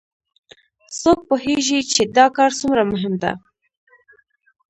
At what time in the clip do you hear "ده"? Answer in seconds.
3.23-3.31